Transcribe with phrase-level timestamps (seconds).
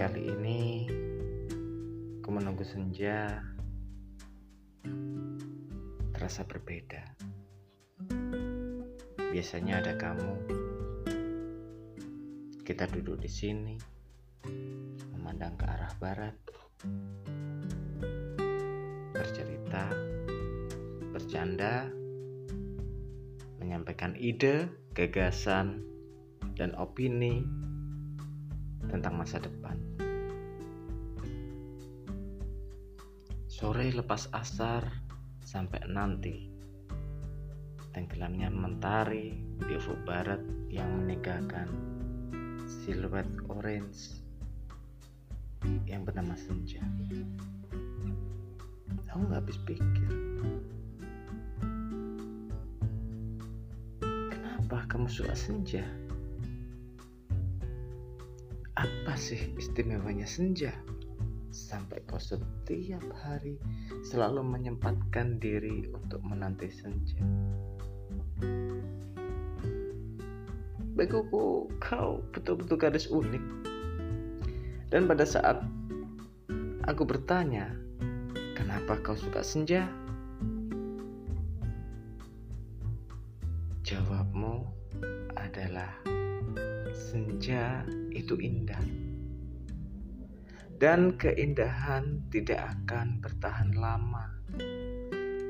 [0.00, 0.88] Kali ini
[2.24, 3.36] aku menunggu senja
[6.16, 7.04] terasa berbeda.
[9.28, 10.32] Biasanya ada kamu.
[12.64, 13.76] Kita duduk di sini
[15.12, 16.36] memandang ke arah barat.
[19.12, 19.84] Bercerita,
[21.12, 21.92] bercanda,
[23.60, 24.64] menyampaikan ide,
[24.96, 25.84] gagasan,
[26.56, 27.44] dan opini
[28.90, 29.78] tentang masa depan.
[33.46, 34.82] Sore lepas asar
[35.46, 36.50] sampai nanti
[37.94, 40.40] tenggelamnya mentari di ufuk barat
[40.70, 41.66] yang meninggalkan
[42.66, 44.22] siluet orange
[45.84, 46.80] yang bernama senja.
[49.10, 50.10] Aku nggak habis pikir.
[54.30, 55.82] Kenapa kamu suka senja?
[58.80, 60.72] Apa sih istimewanya senja?
[61.50, 63.58] sampai kau setiap hari
[64.06, 67.18] selalu menyempatkan diri untuk menanti senja.
[70.94, 73.44] Bagiku kau betul-betul gadis unik.
[74.90, 75.62] Dan pada saat
[76.86, 77.70] aku bertanya,
[78.58, 79.86] kenapa kau suka senja?
[83.86, 84.66] Jawabmu
[85.34, 85.90] adalah
[86.94, 87.82] senja
[88.30, 88.78] itu indah
[90.78, 94.30] dan keindahan tidak akan bertahan lama.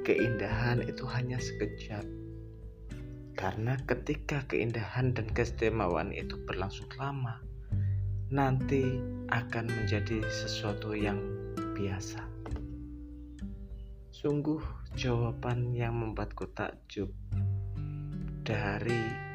[0.00, 2.02] Keindahan itu hanya sekejap,
[3.36, 7.36] karena ketika keindahan dan keistimewaan itu berlangsung lama,
[8.32, 8.96] nanti
[9.28, 11.20] akan menjadi sesuatu yang
[11.76, 12.24] biasa.
[14.08, 14.64] Sungguh,
[14.96, 17.12] jawaban yang membuatku takjub
[18.42, 19.29] dari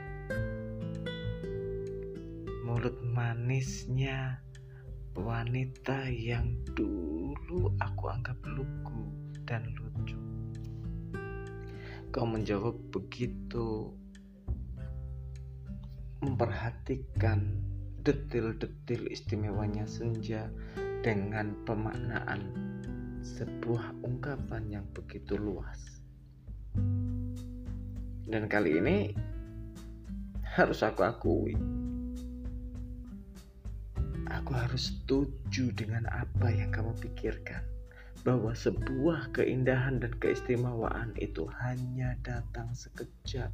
[2.66, 4.42] mulut manisnya
[5.14, 9.06] wanita yang dulu aku anggap lugu
[9.46, 10.18] dan lucu.
[12.10, 13.94] Kau menjawab begitu
[16.26, 17.62] memperhatikan
[18.02, 20.50] detil-detil istimewanya senja
[21.06, 22.50] dengan pemaknaan
[23.22, 26.02] sebuah ungkapan yang begitu luas.
[28.26, 29.14] Dan kali ini
[30.58, 31.85] harus aku akui
[34.46, 37.66] aku harus setuju dengan apa yang kamu pikirkan
[38.22, 43.50] bahwa sebuah keindahan dan keistimewaan itu hanya datang sekejap.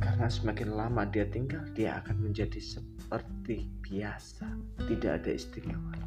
[0.00, 4.48] Karena semakin lama dia tinggal, dia akan menjadi seperti biasa,
[4.88, 6.00] tidak ada istimewa.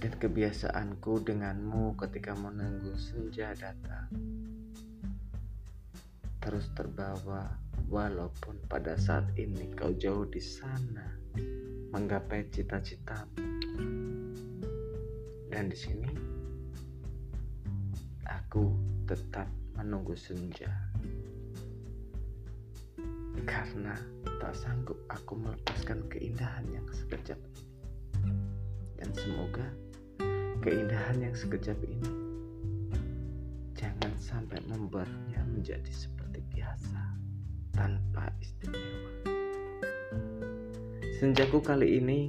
[0.00, 4.08] Dan kebiasaanku denganmu ketika menunggu senja datang
[6.40, 11.04] terus terbawa walaupun pada saat ini kau jauh di sana
[11.94, 13.28] menggapai cita-cita
[15.50, 16.10] dan di sini
[18.26, 18.74] aku
[19.06, 20.70] tetap menunggu senja.
[23.44, 23.92] Karena
[24.40, 27.36] tak sanggup aku melepaskan keindahan yang sekejap
[28.96, 29.66] dan semoga
[30.64, 32.10] keindahan yang sekejap ini
[33.76, 37.23] jangan sampai membuatnya menjadi seperti biasa
[37.74, 39.10] tanpa istimewa.
[41.18, 42.20] Senjaku kali ini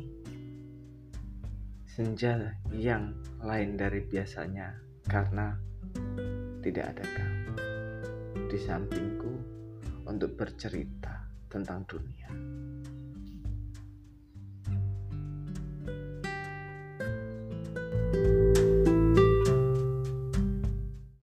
[1.85, 4.75] senja yang lain dari biasanya
[5.07, 5.55] karena
[6.59, 7.53] tidak ada kamu
[8.51, 9.33] di sampingku
[10.09, 12.54] untuk bercerita tentang dunia.